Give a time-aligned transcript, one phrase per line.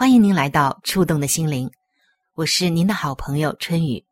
[0.00, 1.70] 欢迎您来到触动的心灵，
[2.32, 4.02] 我是您的好朋友春雨。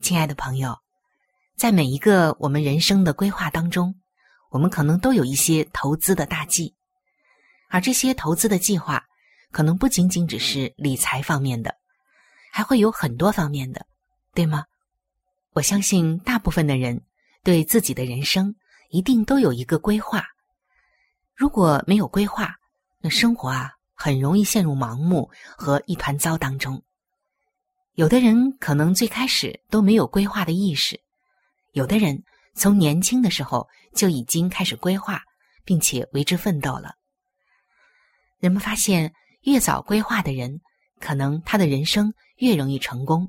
[0.00, 0.78] 亲爱的朋友。
[1.56, 3.92] 在每一个我们人生的规划当中，
[4.50, 6.76] 我们可能都有一些投资的大计，
[7.70, 9.02] 而这些投资的计划
[9.50, 11.74] 可能不仅仅只是理财方面的，
[12.52, 13.84] 还会有很多方面的，
[14.32, 14.64] 对吗？
[15.54, 17.02] 我相信大部分的人
[17.42, 18.54] 对自己的人生
[18.90, 20.22] 一定都有一个规划。
[21.34, 22.54] 如果没有规划，
[23.00, 26.82] 那生活啊很容易陷入盲目和一团糟当中。
[27.94, 31.00] 有的人可能最开始都没有规划的意识。
[31.70, 32.20] 有的人
[32.52, 35.22] 从年轻的时候就已经开始规划，
[35.64, 36.96] 并且为之奋斗了。
[38.40, 40.60] 人们发现，越早规划的人，
[40.98, 43.28] 可能他的人生越容易成功；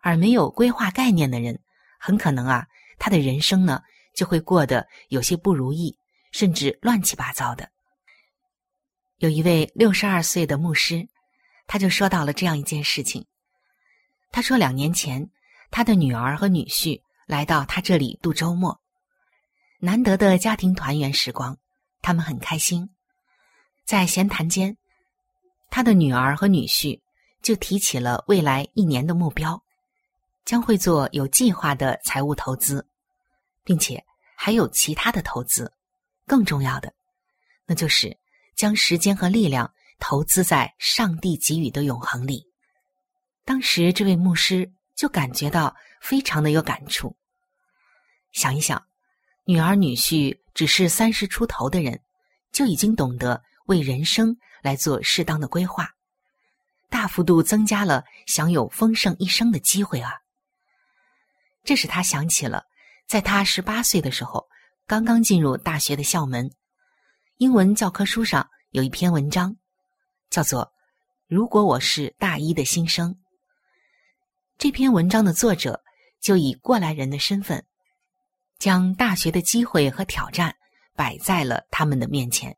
[0.00, 1.60] 而没有规划概念的人，
[1.98, 2.68] 很可能啊，
[3.00, 3.82] 他的人生呢
[4.14, 5.98] 就会过得有些不如意，
[6.30, 7.68] 甚至乱七八糟的。
[9.18, 11.06] 有一位六十二岁的牧师，
[11.66, 13.26] 他就说到了这样一件事情。
[14.32, 15.30] 他说，两年前，
[15.70, 17.00] 他的女儿和女婿。
[17.28, 18.80] 来到他这里度周末，
[19.80, 21.58] 难得的家庭团圆时光，
[22.00, 22.88] 他们很开心。
[23.84, 24.74] 在闲谈间，
[25.68, 26.98] 他的女儿和女婿
[27.42, 29.62] 就提起了未来一年的目标，
[30.46, 32.88] 将会做有计划的财务投资，
[33.62, 34.02] 并且
[34.34, 35.70] 还有其他的投资。
[36.26, 36.90] 更重要的，
[37.66, 38.16] 那就是
[38.58, 42.44] 将时间和力量投资在上帝给予的永恒里。
[43.44, 47.16] 当时，这位牧师就感觉到非常的有感触。
[48.32, 48.84] 想一想，
[49.44, 52.02] 女儿女婿只是三十出头的人，
[52.50, 55.88] 就已经懂得为人生来做适当的规划，
[56.90, 60.12] 大幅度增加了享有丰盛一生的机会啊！
[61.62, 62.64] 这使他想起了，
[63.06, 64.48] 在他十八岁的时候，
[64.84, 66.50] 刚刚进入大学的校门，
[67.38, 69.56] 英文教科书上有一篇文章，
[70.28, 70.64] 叫做
[71.28, 73.14] 《如果我是大一的新生》。
[74.58, 75.80] 这篇文章的作者
[76.20, 77.64] 就以过来人的身份。
[78.58, 80.52] 将大学的机会和挑战
[80.96, 82.56] 摆在了他们的面前，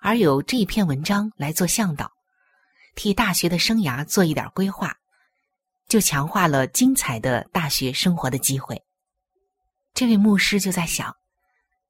[0.00, 2.12] 而有这篇文章来做向导，
[2.94, 4.96] 替大学的生涯做一点规划，
[5.88, 8.80] 就强化了精彩的大学生活的机会。
[9.92, 11.16] 这位牧师就在想，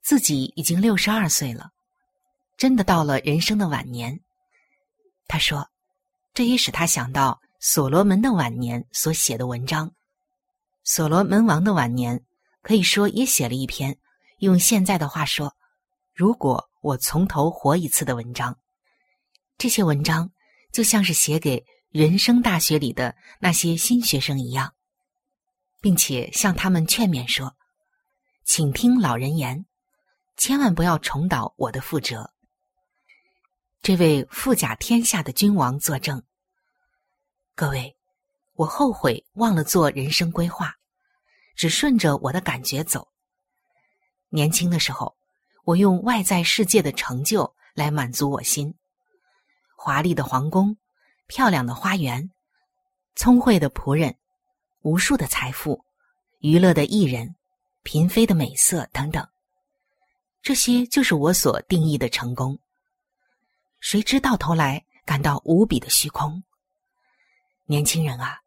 [0.07, 1.73] 自己已经六十二岁了，
[2.57, 4.21] 真的到了人生的晚年。
[5.27, 5.69] 他说，
[6.33, 9.93] 这也使他想到所罗门的晚年所写的文章，
[10.85, 12.25] 所罗门王的晚年。
[12.63, 13.99] 可以说也写了一篇，
[14.39, 15.53] 用现在的话说，
[16.15, 18.57] 如果我从头活一次的文章，
[19.59, 20.31] 这些文章
[20.71, 24.73] 就像是写给人生大学里的那些新学生一样，
[25.81, 27.57] 并且向他们劝勉说
[28.47, 29.67] ：“请听老人言，
[30.37, 32.33] 千万不要重蹈我的覆辙。”
[33.83, 36.23] 这位富甲天下的君王作证。
[37.55, 37.97] 各位，
[38.55, 40.75] 我后悔忘了做人生规划。
[41.57, 43.09] 只顺着我的感觉走。
[44.29, 45.17] 年轻的时候，
[45.65, 48.75] 我用外在世界的成就来满足我心：
[49.75, 50.77] 华丽的皇宫、
[51.27, 52.31] 漂亮的花园、
[53.15, 54.19] 聪慧的仆人、
[54.83, 55.83] 无数的财富、
[56.41, 57.35] 娱乐的艺人、
[57.83, 59.27] 嫔妃的美色等等。
[60.47, 62.57] 这些就是我所定义的成功。
[63.81, 66.41] 谁知到头来感到无比的虚空，
[67.65, 68.39] 年轻人啊，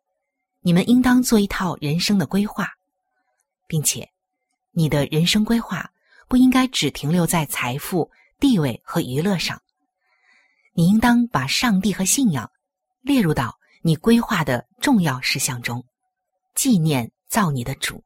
[0.61, 2.69] 你们应当做一套人生的规划，
[3.67, 4.09] 并且，
[4.71, 5.91] 你的人生规划
[6.29, 8.09] 不应该只停留在财富、
[8.39, 9.61] 地位和娱乐上。
[10.71, 12.49] 你应当把上帝和信仰
[13.01, 15.85] 列入到你规划的重要事项中，
[16.55, 18.01] 纪念造你的主。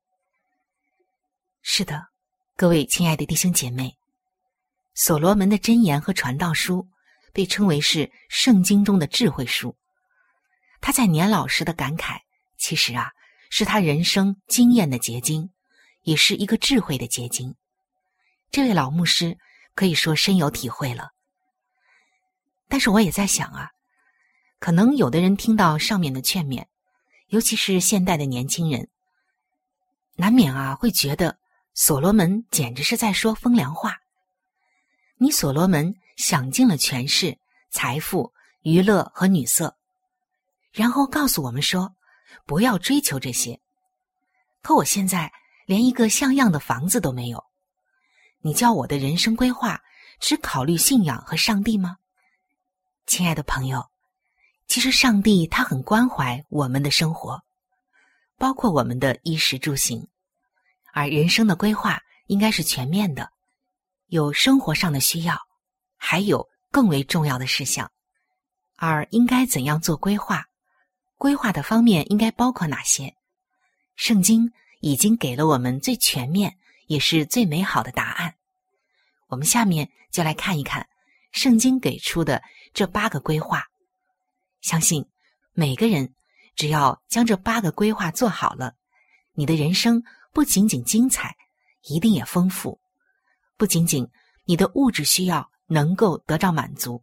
[1.61, 2.07] 是的，
[2.55, 3.97] 各位亲爱的弟兄姐妹，
[4.93, 6.87] 所罗门的箴言和传道书
[7.33, 9.75] 被称为是圣经中的智慧书。
[10.79, 12.19] 他在年老时的感慨，
[12.59, 13.11] 其实啊，
[13.49, 15.49] 是他人生经验的结晶，
[16.03, 17.55] 也是一个智慧的结晶。
[18.51, 19.35] 这位老牧师
[19.73, 21.09] 可以说深有体会了。
[22.67, 23.71] 但是我也在想啊，
[24.59, 26.67] 可能有的人听到上面的劝勉，
[27.29, 28.89] 尤其是现代的年轻人，
[30.17, 31.39] 难免啊会觉得
[31.73, 33.97] 所罗门简直是在说风凉话。
[35.17, 37.37] 你所罗门享尽了权势、
[37.71, 38.31] 财富、
[38.61, 39.75] 娱乐和女色。
[40.71, 41.95] 然后告诉我们说，
[42.45, 43.59] 不要追求这些。
[44.61, 45.31] 可我现在
[45.65, 47.43] 连一个像样的房子都没有，
[48.41, 49.81] 你叫我的人生规划
[50.19, 51.97] 只考虑信仰和上帝吗？
[53.05, 53.89] 亲爱的朋友，
[54.67, 57.41] 其实上帝他很关怀我们的生活，
[58.37, 60.07] 包括我们的衣食住行，
[60.93, 63.31] 而人生的规划应该是全面的，
[64.07, 65.35] 有生活上的需要，
[65.97, 67.91] 还有更为重要的事项，
[68.77, 70.45] 而应该怎样做规划？
[71.17, 73.15] 规划的方面应该包括哪些？
[73.95, 74.51] 圣经
[74.81, 78.35] 已经给了我们最全面也是最美好的答案。
[79.27, 80.87] 我们下面就来看一看
[81.31, 83.65] 圣经给出的这八个规划。
[84.61, 85.09] 相信
[85.53, 86.13] 每个人
[86.55, 88.75] 只要将这八个规划做好了，
[89.33, 90.03] 你的人生
[90.33, 91.33] 不仅仅精彩，
[91.83, 92.79] 一定也丰富。
[93.55, 94.05] 不仅仅
[94.45, 97.01] 你的物质需要能够得到满足，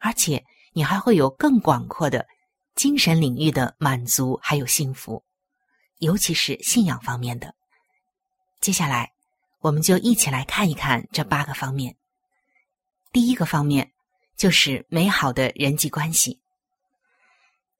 [0.00, 2.26] 而且你还会有更广阔的。
[2.74, 5.24] 精神领域的满足还有幸福，
[5.96, 7.54] 尤其是信仰方面的。
[8.60, 9.14] 接下来，
[9.60, 11.96] 我们就一起来看一看这八个方面。
[13.12, 13.90] 第一个方面
[14.36, 16.38] 就是美好的人际关系。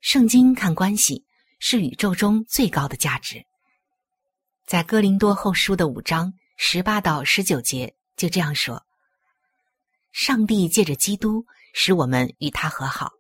[0.01, 1.27] 圣经看关系
[1.59, 3.46] 是宇宙中最高的价值。
[4.67, 8.85] 在哥林多后书的五章十八到十九节就这样说
[10.11, 13.13] ：“上帝借着基督使我们与他和好。”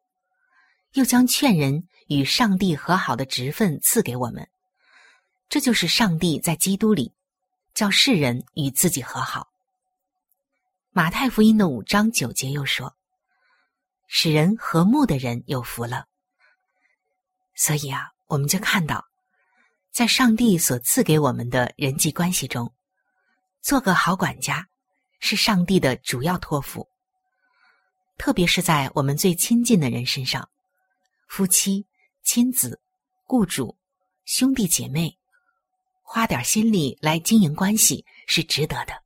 [0.95, 4.49] 又将劝人与上帝和好的职分赐给我们，
[5.49, 7.15] 这就是上帝在基督里
[7.75, 9.49] 叫世人与自己和好。
[10.91, 12.97] 马太福音的五章九节又说
[14.09, 16.07] ：“使人和睦的人有福了。”
[17.55, 19.05] 所以啊，我们就看到，
[19.97, 22.71] 在上帝所赐给我们的人际关系中，
[23.63, 24.69] 做个好管家
[25.21, 26.87] 是上帝的主要托付，
[28.19, 30.51] 特别是在我们最亲近的人身上。
[31.29, 31.87] 夫妻、
[32.23, 32.79] 亲子、
[33.25, 33.79] 雇主、
[34.27, 35.17] 兄弟姐妹，
[36.03, 39.03] 花点心力来经营关系是值得的。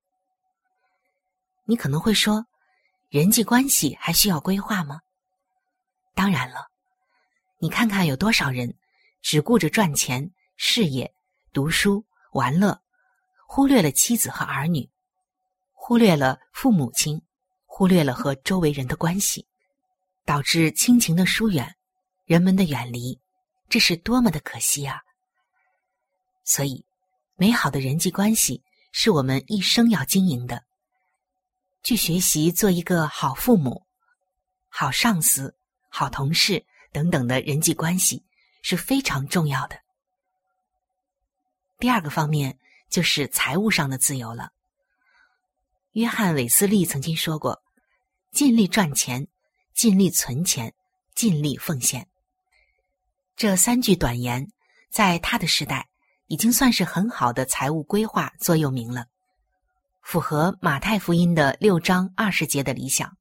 [1.66, 2.44] 你可能会说，
[3.10, 5.02] 人际关系还需要规划吗？
[6.16, 6.66] 当然了，
[7.58, 8.74] 你看看有多少人
[9.22, 11.10] 只顾着赚钱、事业、
[11.54, 12.82] 读书、玩乐，
[13.46, 14.90] 忽略了妻子和儿女，
[15.72, 17.22] 忽略了父母亲，
[17.64, 19.48] 忽略了和周围人的关系，
[20.26, 21.76] 导致亲情的疏远。
[22.26, 23.18] 人们的远离，
[23.70, 25.00] 这是多么的可惜啊！
[26.44, 26.84] 所以，
[27.36, 30.62] 美好的人际关系是我们一生要经营的。
[31.82, 33.86] 去学习做一个好父母、
[34.68, 35.56] 好上司、
[35.88, 38.22] 好同事等等的人际关系
[38.60, 39.80] 是非常重要的。
[41.80, 42.58] 第二个方面
[42.90, 44.50] 就是财务上的自由了。
[45.92, 47.62] 约翰·韦斯利曾经说过
[48.30, 49.26] ：“尽力赚钱，
[49.74, 50.72] 尽力存钱，
[51.14, 52.06] 尽力奉献。”
[53.34, 54.46] 这三句短言，
[54.90, 55.88] 在他的时代
[56.26, 59.06] 已经算是很好的财务规划座右铭了，
[60.02, 63.16] 符合马太福音的六章二十节的理想，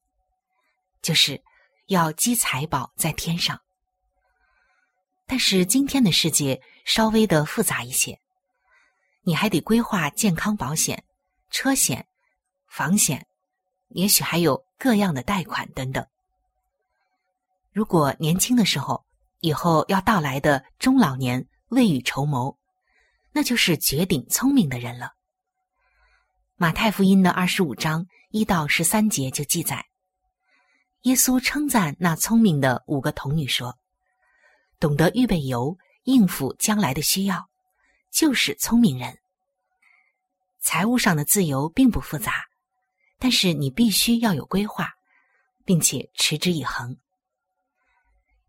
[1.01, 1.41] 就是
[1.87, 3.59] 要积财宝在天上。
[5.25, 8.19] 但是今天的世界稍微的复杂一些，
[9.29, 11.03] 你还得规划健康保险、
[11.51, 12.07] 车险、
[12.67, 13.27] 房险，
[13.89, 16.03] 也许还有各样的贷款等等。
[17.71, 19.05] 如果年轻的时候，
[19.41, 22.57] 以后要到来的中老年未雨绸缪，
[23.31, 25.11] 那就是绝顶聪明的人了。
[26.55, 29.85] 马太福音的二十五章一到十三节就记载，
[31.01, 33.77] 耶稣称赞那聪明的五个童女说
[34.81, 37.47] ：“懂得预备油应付将来的需要，
[38.11, 39.17] 就是聪明人。
[40.59, 42.45] 财务上的自由并不复杂，
[43.17, 44.89] 但是你必须要有规划，
[45.65, 46.97] 并且持之以恒。”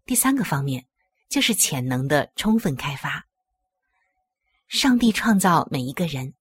[0.05, 0.87] 第三个方面
[1.29, 3.27] 就是潜能的充分开发。
[4.67, 6.35] 上帝创造每一个人，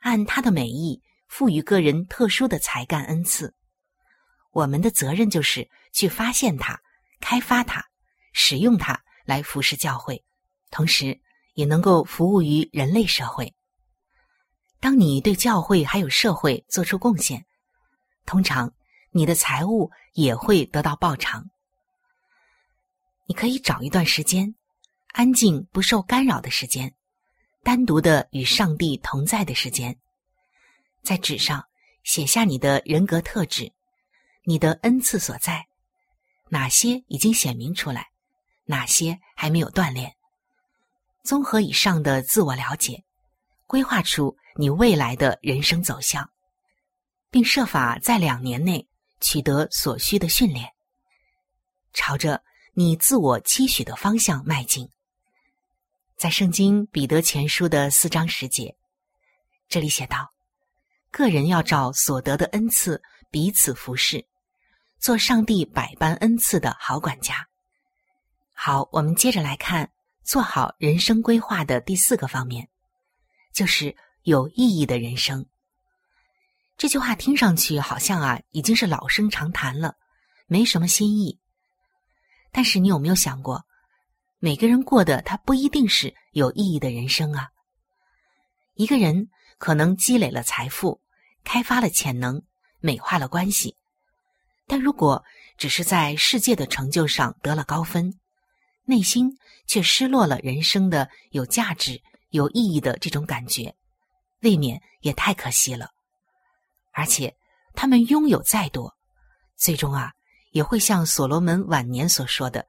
[0.00, 3.54] 按他的美意赋予个人特殊的才干恩赐。
[4.52, 6.80] 我们的责任就是去发现它、
[7.20, 7.84] 开发它、
[8.32, 10.24] 使用它来服侍教会，
[10.70, 11.20] 同时
[11.58, 13.52] 也能够服务于人类社会。
[14.78, 17.44] 当你对教会还有社会做出贡献，
[18.26, 18.72] 通常
[19.10, 21.44] 你的财物也会得到报偿。
[23.26, 24.54] 你可以找一段时间，
[25.08, 26.94] 安静不受干扰的时间，
[27.64, 29.98] 单独的与上帝同在的时间，
[31.02, 31.66] 在纸上
[32.04, 33.72] 写下你的人格特质，
[34.44, 35.66] 你的恩赐所在，
[36.50, 38.10] 哪些已经显明出来，
[38.64, 40.14] 哪些还没有锻炼。
[41.24, 43.04] 综合以上的自我了解，
[43.66, 44.36] 规划出。
[44.60, 46.28] 你未来的人生走向，
[47.30, 48.84] 并设法在两年内
[49.20, 50.68] 取得所需的训练，
[51.92, 54.90] 朝着你自我期许的方向迈进。
[56.16, 58.76] 在圣经彼得前书的四章十节，
[59.68, 60.32] 这里写道
[61.12, 64.26] ：“个人要照所得的恩赐彼此服侍，
[64.98, 67.46] 做上帝百般恩赐的好管家。”
[68.52, 69.88] 好，我们接着来看
[70.28, 72.68] 做好人生规划的第四个方面，
[73.54, 73.96] 就是。
[74.24, 75.46] 有意义的人生，
[76.76, 79.94] 这句话听上去好像啊已经是老生常谈了，
[80.46, 81.38] 没什么新意。
[82.52, 83.64] 但是你有没有想过，
[84.38, 87.48] 每个人过的他不一定是有意义的人生啊。
[88.74, 91.00] 一个人可能积累了财富，
[91.42, 92.42] 开发了潜能，
[92.80, 93.76] 美化了关系，
[94.66, 95.24] 但如果
[95.56, 98.12] 只是在世界的成就上得了高分，
[98.88, 99.30] 内心
[99.66, 103.74] 却失落了人生的有价值、有意义的这种感觉。
[104.40, 105.90] 未免也太可惜了，
[106.92, 107.36] 而且
[107.74, 108.96] 他们拥有再多，
[109.56, 110.12] 最终啊
[110.52, 112.66] 也会像所罗门晚年所说的，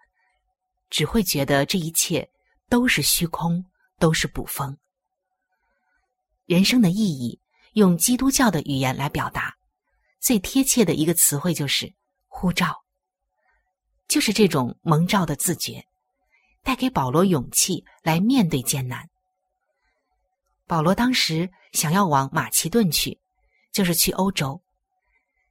[0.90, 2.30] 只会觉得这一切
[2.68, 3.64] 都是虚空，
[3.98, 4.78] 都是捕风。
[6.46, 7.40] 人生的意义，
[7.74, 9.56] 用基督教的语言来表达，
[10.20, 11.94] 最贴切的一个词汇就是
[12.28, 12.76] 呼召，
[14.08, 15.86] 就是这种蒙召的自觉，
[16.64, 19.10] 带给保罗勇气来面对艰难。
[20.68, 23.20] 保罗当时想要往马其顿去，
[23.72, 24.62] 就是去欧洲。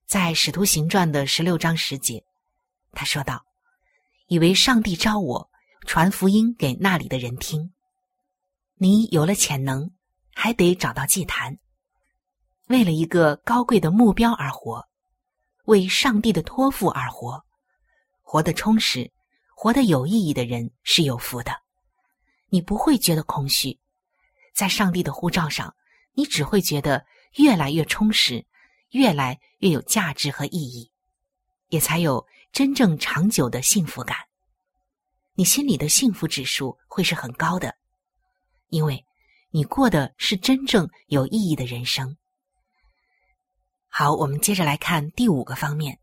[0.06, 2.24] 在《使徒行传》的十六章十节，
[2.92, 3.44] 他说道
[4.28, 5.50] ：“以为上帝召我
[5.86, 7.72] 传福音给那里的人听。
[8.76, 9.90] 你有了潜能，
[10.34, 11.58] 还得找到祭坛，
[12.68, 14.86] 为了一个高贵的目标而活，
[15.64, 17.44] 为上帝的托付而活，
[18.22, 19.10] 活得充实，
[19.60, 21.50] 活得有意义的人是有福的。
[22.48, 23.76] 你不会觉得空虚。”
[24.54, 25.74] 在上帝的护照上，
[26.12, 27.04] 你只会觉得
[27.38, 28.46] 越来越充实，
[28.90, 30.92] 越来越有价值和意义，
[31.70, 34.16] 也才有真正长久的幸福感。
[35.34, 37.74] 你心里的幸福指数会是很高的，
[38.68, 39.04] 因为
[39.50, 42.16] 你过的是真正有意义的人生。
[43.88, 45.98] 好，我们接着来看第五个方面，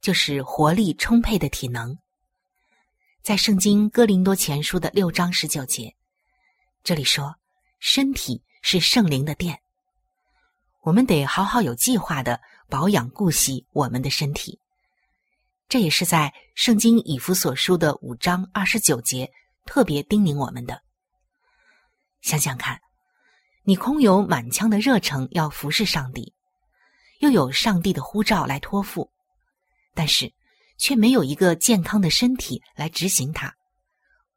[0.00, 1.98] 就是活力充沛的体能。
[3.22, 5.94] 在圣经哥林多前书的六章十九节，
[6.82, 7.34] 这里说。
[7.82, 9.58] 身体是圣灵的殿，
[10.82, 14.60] 我们得好好有计划的保养顾惜我们的身体。
[15.66, 19.32] 这也是在圣经以弗所书的五章二十九节
[19.64, 20.82] 特别叮咛我们的。
[22.20, 22.78] 想想看，
[23.62, 26.34] 你空有满腔的热诚要服侍上帝，
[27.20, 29.10] 又有上帝的呼召来托付，
[29.94, 30.30] 但是
[30.80, 33.54] 却没有一个健康的身体来执行它，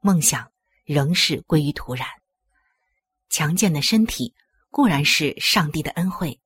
[0.01, 0.51] 梦想
[0.83, 2.05] 仍是归于土壤。
[3.29, 4.35] 强健的身体
[4.69, 6.39] 固然是上帝的恩惠，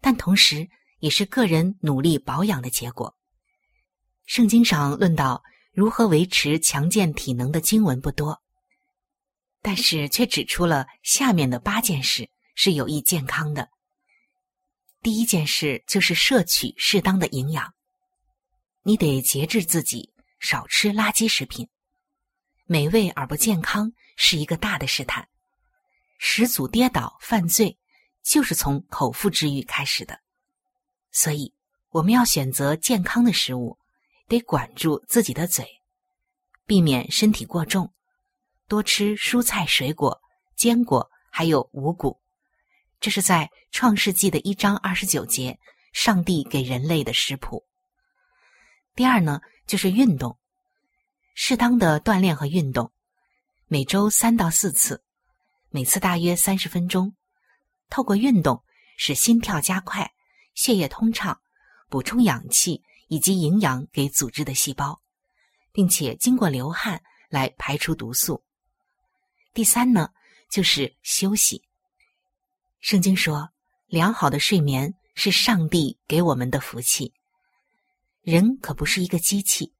[0.00, 0.68] 但同时
[0.98, 3.16] 也是个人努力保养的结果。
[4.26, 5.42] 圣经上论到
[5.72, 8.42] 如何维持强健体能的经文不多，
[9.62, 13.68] 但是却指出了下面的八件事是有益健康的。
[15.02, 17.73] 第一件事就是摄取适当的营养，
[18.86, 21.66] 你得节制自己，少吃垃圾食品。
[22.66, 25.26] 美味而不健康是一个大的试探。
[26.18, 27.78] 始祖跌倒犯罪，
[28.22, 30.20] 就是从口腹之欲开始的。
[31.10, 31.54] 所以，
[31.88, 33.78] 我们要选择健康的食物，
[34.28, 35.66] 得管住自己的嘴，
[36.66, 37.90] 避免身体过重，
[38.68, 40.20] 多吃蔬菜、水果、
[40.56, 42.20] 坚果，还有五谷。
[43.00, 45.58] 这是在创世纪的一章二十九节，
[45.94, 47.64] 上帝给人类的食谱。
[48.96, 50.38] 第二呢，就是运动，
[51.34, 52.92] 适当的锻炼和运动，
[53.66, 55.02] 每周三到四次。
[55.70, 57.16] 每次大约三十分钟，
[57.90, 58.62] 透过运动
[58.96, 60.12] 使心跳加快、
[60.54, 61.40] 血液通畅，
[61.88, 65.02] 补充氧气以及营养给组织的细胞，
[65.72, 68.44] 并且经过流汗来排出毒素。
[69.52, 70.10] 第三呢，
[70.48, 71.64] 就是休息。
[72.78, 73.50] 圣经说，
[73.86, 77.12] 良好的睡眠是上帝给我们的福气。
[78.24, 79.74] 人可不是一个机器，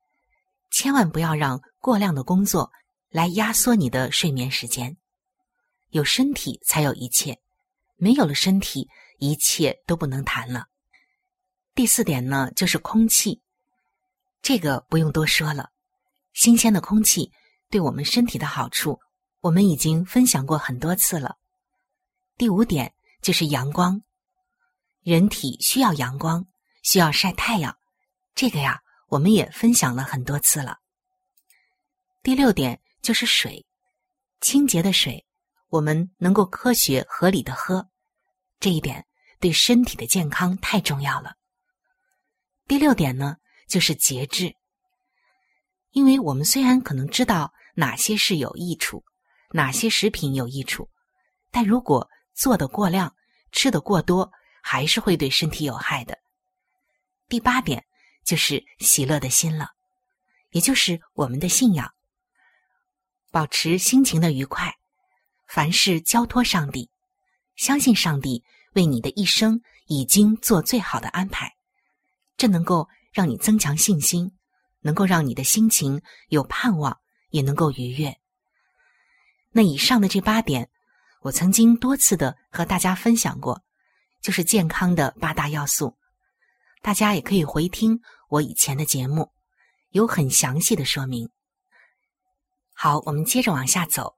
[0.70, 2.70] 千万不要让过量的工作
[3.08, 4.98] 来压缩你的睡眠时间。
[5.88, 7.40] 有身体才有一切，
[7.96, 8.86] 没有了身体，
[9.18, 10.66] 一切都不能谈了。
[11.74, 13.40] 第四点呢，就是空气，
[14.42, 15.70] 这个不用多说了，
[16.34, 17.32] 新鲜的空气
[17.70, 19.00] 对我们身体的好处。
[19.40, 21.36] 我们已经分享过很多次了。
[22.36, 24.02] 第五点就是阳光，
[25.02, 26.46] 人体需要阳光，
[26.82, 27.76] 需要晒太阳，
[28.34, 30.78] 这个呀，我们也分享了很多次了。
[32.22, 33.64] 第六点就是水，
[34.40, 35.24] 清洁的水，
[35.68, 37.88] 我们能够科学合理的喝，
[38.58, 39.06] 这一点
[39.38, 41.36] 对身体的健康太重要了。
[42.66, 43.36] 第六点呢，
[43.68, 44.54] 就是节制，
[45.90, 49.04] 因为我们虽然可能知道哪些是有益处。
[49.50, 50.90] 哪些食品有益处？
[51.52, 53.14] 但如果做的过量，
[53.52, 56.18] 吃的过多，还是会对身体有害的。
[57.28, 57.86] 第八点
[58.24, 59.70] 就是喜乐的心了，
[60.50, 61.92] 也就是我们的信仰，
[63.30, 64.74] 保持心情的愉快，
[65.46, 66.90] 凡事交托上帝，
[67.54, 71.54] 相信上帝为你的一生已经做最好的安排，
[72.36, 74.32] 这能够让你增强信心，
[74.80, 78.16] 能够让你的心情有盼望，也能够愉悦。
[79.52, 80.70] 那以上的这八点，
[81.20, 83.62] 我曾经多次的和大家分享过，
[84.22, 85.96] 就是健康的八大要素。
[86.84, 87.98] 大家也可以回听
[88.28, 89.32] 我以前的节目，
[89.88, 91.30] 有很详细的说明。
[92.74, 94.14] 好，我们接着往下走，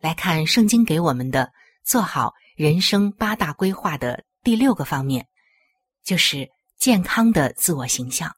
[0.00, 1.50] 来看圣经给我们的
[1.82, 5.26] 做好人生八大规划的第六个方面，
[6.04, 8.36] 就是健康的自我形象。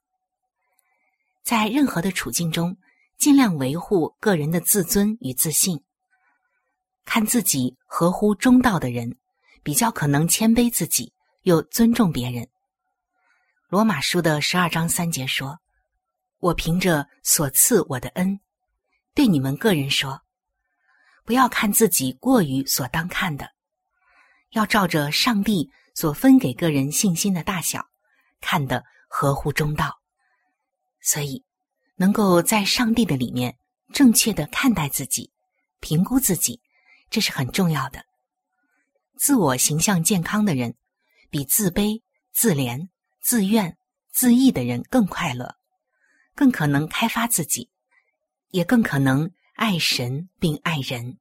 [1.42, 2.76] 在任何的处境中，
[3.18, 5.82] 尽量维护个人的自尊与自信。
[7.04, 9.18] 看自己合乎中道的人，
[9.64, 12.48] 比较可能谦卑自己，又尊重别人。
[13.68, 15.58] 罗马书的十二章三节说
[16.38, 18.38] ：“我凭着所赐我的恩，
[19.12, 20.22] 对你们个人说，
[21.24, 23.50] 不要看自己过于所当看的，
[24.50, 27.84] 要照着上帝所分给个人信心的大小，
[28.40, 30.00] 看得合乎中道。
[31.02, 31.44] 所以，
[31.96, 33.58] 能够在上帝的里面
[33.92, 35.32] 正确的看待自己，
[35.80, 36.60] 评估自己。”
[37.10, 38.04] 这是很重要的。
[39.16, 40.76] 自我形象健康的人，
[41.30, 42.02] 比自卑、
[42.32, 42.88] 自怜、
[43.26, 43.76] 自愿、
[44.12, 45.56] 自意的人更快乐，
[46.36, 47.72] 更可能开发自己，
[48.50, 51.18] 也更可能爱神并爱人。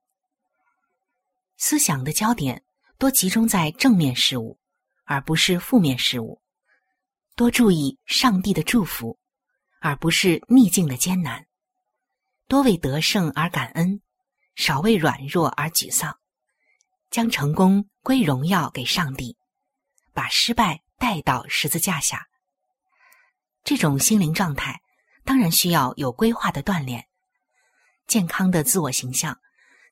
[1.57, 2.63] 思想的焦点
[2.99, 4.59] 多集中在正面事物，
[5.05, 6.39] 而不是负面事物；
[7.35, 9.17] 多注意上帝的祝福，
[9.81, 11.41] 而不是逆境的艰难；
[12.47, 13.99] 多为得胜而感恩。
[14.53, 16.19] 少为软弱而沮丧，
[17.09, 19.35] 将成功归荣耀给上帝，
[20.13, 22.27] 把失败带到十字架下。
[23.63, 24.81] 这种心灵状态
[25.23, 27.07] 当然需要有规划的锻炼，
[28.07, 29.39] 健康的自我形象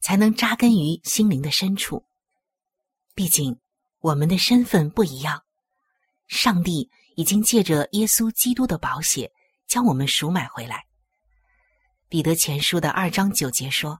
[0.01, 2.05] 才能扎根于心灵的深处。
[3.15, 3.59] 毕竟
[3.99, 5.43] 我们的身份不一样，
[6.27, 9.31] 上帝已经借着耶稣基督的宝血
[9.67, 10.85] 将我们赎买回来。
[12.09, 13.99] 彼得前书的二章九节说。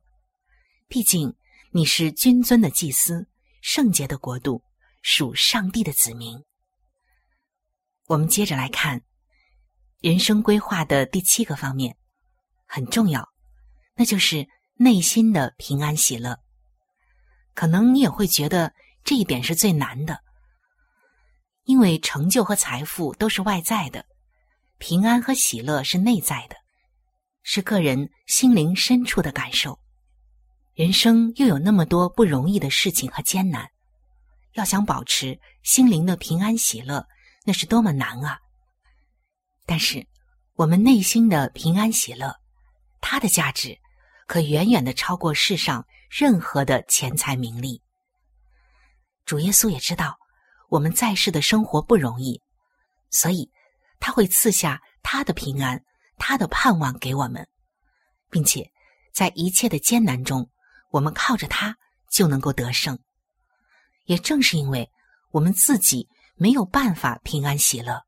[0.89, 1.36] 毕竟
[1.72, 3.28] 你是君尊的祭司，
[3.63, 4.62] 圣洁的国度，
[5.02, 6.39] 属上帝的子民。
[8.08, 9.02] 我们接着来看
[10.00, 11.96] 人生规划的第七个方面，
[12.66, 13.30] 很重要，
[13.96, 16.38] 那就是内心的平安喜乐。
[17.54, 20.20] 可能你也会觉得这一点是最难的，
[21.63, 24.06] 因为成就和财富都是外在的，
[24.80, 26.58] 平安和喜乐是内在的，
[27.42, 29.80] 是个人心灵深处的感受。
[30.74, 33.70] 人生又有那么多不容易的事情和艰难，
[34.54, 37.08] 要想保持心灵的平安喜乐，
[37.45, 38.39] 那是多么难啊！
[39.65, 40.06] 但是，
[40.53, 42.36] 我们内心的平安喜乐，
[43.01, 43.77] 它的价值
[44.27, 47.82] 可远远的超过世上任何的钱财名利。
[49.25, 50.17] 主耶稣也知道
[50.69, 52.41] 我们在世的生活不容易，
[53.10, 53.49] 所以
[53.99, 55.84] 他会赐下他的平安、
[56.17, 57.47] 他的盼望给我们，
[58.29, 58.69] 并且
[59.13, 60.49] 在一切的艰难中。
[60.91, 61.75] 我们靠着他
[62.12, 62.99] 就能够得胜，
[64.06, 64.88] 也正是因为
[65.32, 68.06] 我们自己没有办法平安喜乐，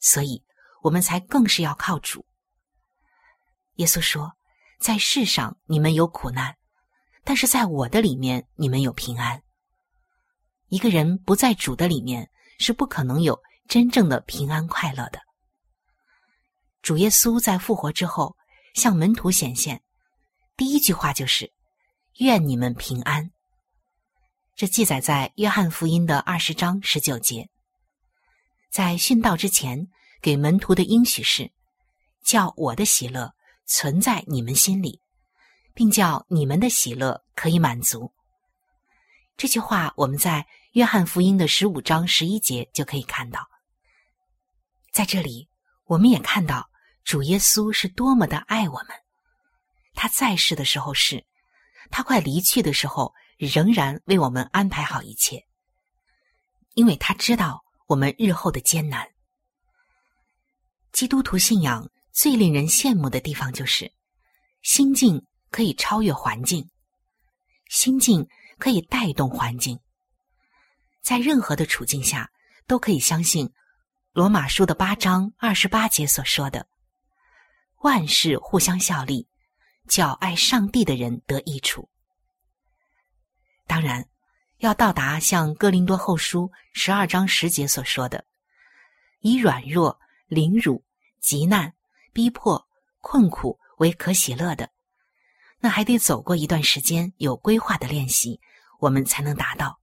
[0.00, 0.44] 所以
[0.82, 2.26] 我们才更是要靠主。
[3.76, 4.32] 耶稣说
[4.80, 6.56] ：“在世上你们有苦难，
[7.24, 9.42] 但是在我的里面你们有平安。”
[10.68, 15.20] 一个人不在主的里面，是不可能有真正的平安快乐的。
[16.82, 18.36] 主耶稣在复活之后
[18.74, 19.82] 向门徒显现。
[20.56, 21.52] 第一句话就是
[22.18, 23.30] “愿你们平安”。
[24.56, 27.48] 这记载在约翰福音的二十章十九节。
[28.70, 29.88] 在殉道之前，
[30.22, 31.50] 给门徒的应许是：
[32.22, 33.34] 叫我的喜乐
[33.66, 35.00] 存在你们心里，
[35.74, 38.12] 并叫你们的喜乐可以满足。
[39.36, 43.48] 这句话我们在约翰福音的十五章十一节就可以看到。
[44.92, 45.48] 在这里，
[45.86, 46.70] 我们也看到
[47.02, 48.90] 主耶稣是多么的爱我们。
[49.94, 51.26] 他在世的时候是，
[51.90, 55.44] 他快离去的时候仍然为我们安排好一切，
[56.74, 57.62] 因为他知道。
[57.86, 59.06] 我们日后的艰难，
[60.90, 63.92] 基督徒信仰最令人羡慕的地方就是
[64.62, 66.70] 心境可以超越环境，
[67.68, 68.26] 心境
[68.58, 69.78] 可以带动环境，
[71.02, 72.32] 在任何的处境下
[72.66, 73.52] 都可以相信
[74.12, 76.66] 罗马书的八章二十八节所说的
[77.84, 79.28] ：“万事互相效力，
[79.88, 81.86] 叫爱上帝的人得益处。”
[83.66, 84.06] 当然。
[84.58, 88.24] 要到达像哥林多后书十二章十节所说的，
[89.20, 90.82] 以软弱、凌辱、
[91.20, 91.74] 极难、
[92.14, 92.66] 逼迫、
[93.00, 94.70] 困苦为可喜乐的，
[95.58, 98.40] 那还得走过一段时间有规划的练习，
[98.78, 99.78] 我们才能达到。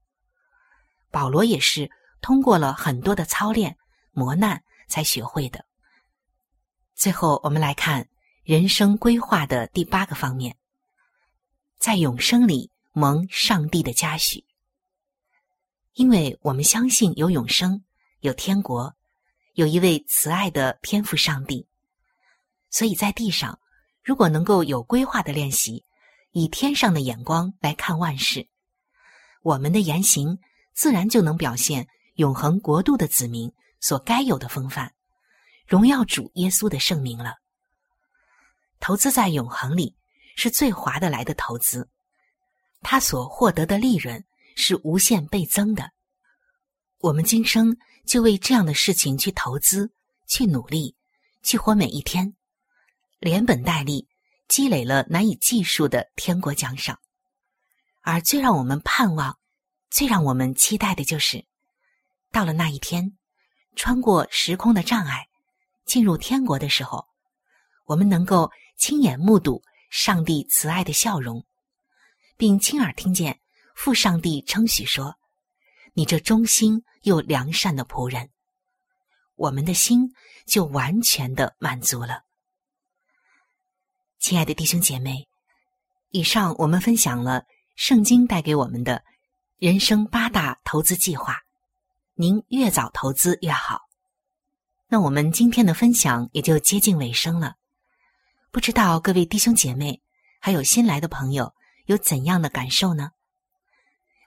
[1.12, 1.92] 保罗也是
[2.22, 3.78] 通过了很多的操练、
[4.14, 5.64] 磨难才学会的。
[6.96, 8.08] 最后，我们来看
[8.44, 10.58] 人生规划的第八个方面，
[11.78, 14.46] 在永生里蒙上帝的嘉许。
[15.94, 17.84] 因为我们相信有永生，
[18.20, 18.96] 有天国，
[19.54, 21.68] 有一位慈爱的天赋上帝，
[22.70, 23.60] 所以在地上，
[24.04, 25.86] 如果能够有规划的练习，
[26.32, 28.48] 以天上的眼光来看万事，
[29.42, 30.40] 我们的言行
[30.74, 34.94] 自然就能表现永恒国度的子民所该有的风范，
[35.68, 37.36] 荣耀主耶稣的圣名了。
[38.80, 39.96] 投资在永恒里
[40.38, 41.90] 是最划得来的投资，
[42.82, 44.24] 他所获得的利润。
[44.54, 45.92] 是无限倍增的。
[47.00, 49.92] 我们今生就为这样的事情去投资、
[50.28, 50.94] 去努力、
[51.42, 52.36] 去活每一天，
[53.18, 54.08] 连本带利
[54.50, 57.00] 积累了难以计数的天国奖赏。
[58.02, 59.40] 而最让我们盼望、
[59.90, 61.46] 最让我们期待的就是，
[62.30, 63.18] 到了那一天，
[63.76, 65.28] 穿过时空的障碍，
[65.86, 67.08] 进入天国的时候，
[67.86, 71.44] 我们能够亲眼目睹上帝慈爱的笑容，
[72.42, 73.40] 并亲耳听见。
[73.76, 75.16] 父上帝称许说
[75.94, 78.32] ：“你这忠心又良善的仆人，
[79.36, 80.12] 我们的心
[80.48, 82.24] 就完全的满足了。”
[84.18, 85.28] 亲爱的弟兄姐妹，
[86.10, 89.04] 以上我们分享了圣经带给我们的
[89.60, 91.44] 人生八大投资计划，
[92.16, 93.82] 您越早投资越好。
[94.88, 97.58] 那我们今天的分享也就接近尾声了，
[98.50, 100.02] 不知道各位弟兄姐妹
[100.40, 101.54] 还有新来的朋友
[101.92, 103.12] 有怎样的感受呢？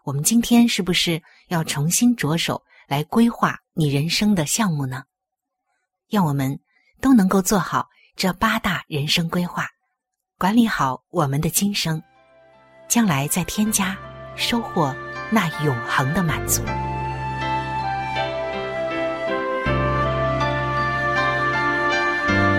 [0.05, 5.05] 我们今天是不是要重新着手来规划你人生的项目呢？
[6.11, 6.61] 让我们
[7.01, 9.67] 都能够做好这八大人生规划，
[10.37, 12.03] 管理好我们的今生，
[12.87, 13.97] 将来再添加
[14.37, 14.95] 收获
[15.31, 16.63] 那永恒的满足。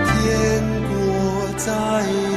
[0.04, 2.35] 天国在。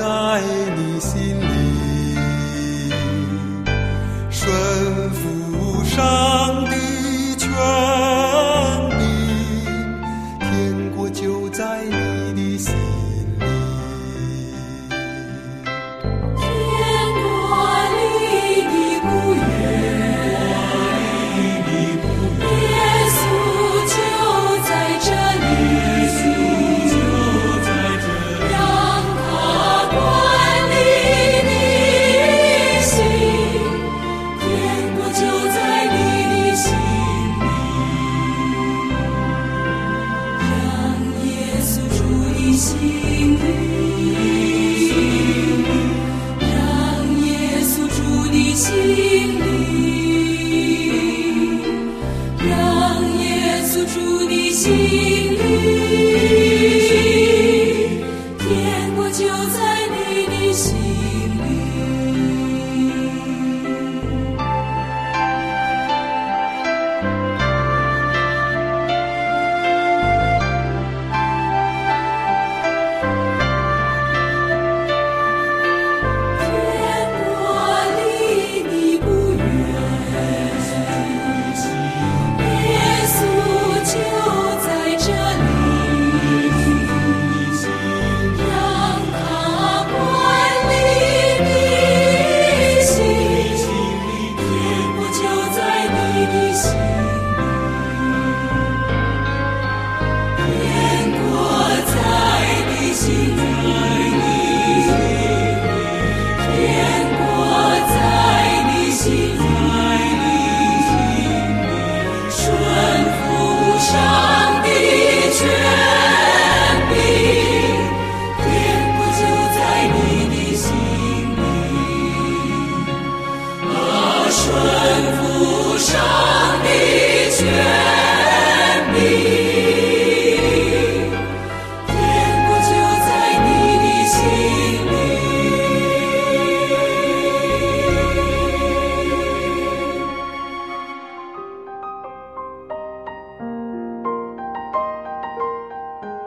[0.00, 0.49] 在